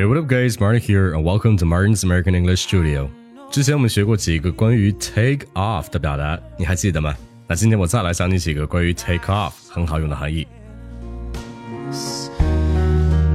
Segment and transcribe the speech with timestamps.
[0.00, 0.58] Hey, what up, guys?
[0.58, 3.10] Martin here, and welcome to Martin's American English Studio.
[3.50, 7.14] 之前我们学过几个关于 take off 的表达，你还记得吗？
[7.46, 10.48] 那今天我再来教你几个关于 take off 很好用的含义。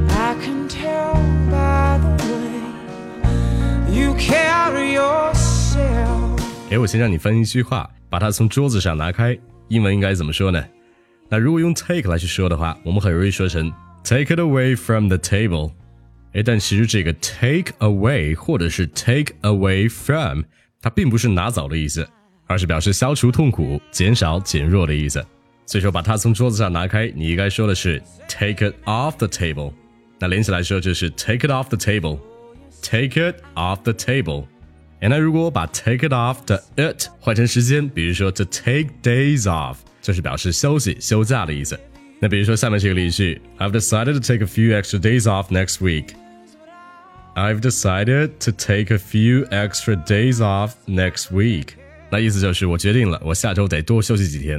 [0.10, 1.14] I can tell
[1.52, 6.42] by the way you carry yourself.
[6.72, 9.38] 诶，我先让你分一句话，把它从桌子上拿开。
[9.68, 10.66] 英文应该怎么说呢？
[11.30, 13.72] 那如果用 take 来去说的话，我们很容易说成
[14.04, 15.70] take it away from the table。
[16.36, 20.44] 诶，但其实这个 take away 或者是 take away from，
[20.82, 22.08] 它并不是拿走的意思，
[22.46, 25.26] 而是表示消除痛苦、减少、减弱的意思。
[25.66, 29.74] 所以说，把它从桌子上拿开，你应该说的是 take it off the table。
[30.20, 34.46] 那连起来说就是 take it off the table，take it off the table。
[35.00, 41.80] 哎，那如果我把 take it off 的 it 换成时间，比如说 to take days off，就是表示休息、休假的意思。
[42.20, 46.10] 那比如说下面这个例句，I've decided to take a few extra days off next week。
[47.36, 51.74] I've decided to take a few extra days off next week。
[52.10, 54.58] 那意思就是我决定了，我下周得多休息几天。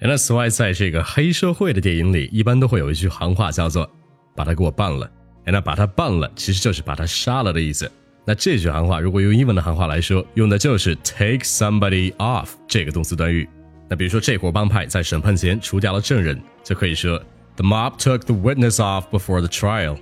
[0.00, 3.90] 哎，那此外，在这个黑社会的电影里，一般都会有一句行话叫做
[4.36, 5.10] “把他给我办了”。
[5.46, 7.90] 那把他办了，其实就是把他杀了的意思。
[8.26, 13.48] 那这句行话，如果用英文的行话来说，用的就是 take somebody off 这个动词短语。
[13.88, 17.18] 那比如说，这伙帮派在审判前除掉了证人，就可以说
[17.56, 19.96] The mob took the witness off before the trial.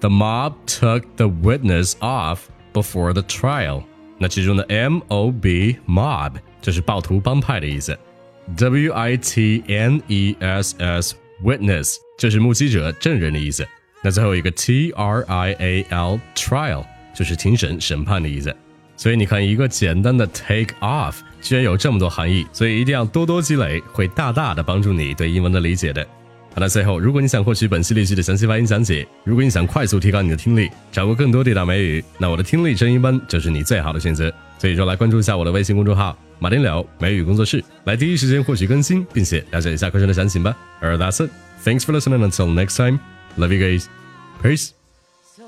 [0.00, 2.40] The mob took the witness off
[2.72, 3.82] before the trial.
[4.18, 7.98] 那其中的 M O B mob 就是暴徒帮派的意思。
[8.56, 13.66] W I T N E S S witness 就是目击者、证人的意思。
[14.02, 18.54] 那最后一个 T R I A L trial 就是庭审、审判的意思。
[18.96, 26.06] 所以你看，一个简单的 take off 居然有这么多含义，所以一定要多多积累，会大大的帮助你对英文的理解的。
[26.56, 34.32] 好了，最后，如果你想获取本系列剧的详细发音讲解，如果你想快速提高你的听力，掌握更多地道美语，那我的听力声音班就是你最好的选择。
[34.58, 40.56] 所以说，来关注一下我的微信公众号“马丁聊美语工作室”，来第一时间获取更新，并且了解一下课程的详情吧。
[40.80, 41.30] 而 That's it.
[41.62, 42.26] Thanks for listening.
[42.26, 43.00] Until next time.
[43.36, 43.84] Love you guys.
[44.42, 44.70] Peace.
[45.36, 45.44] So,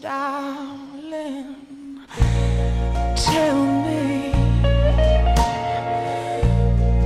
[0.00, 1.54] darling,
[3.14, 4.32] tell me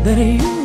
[0.05, 0.58] that you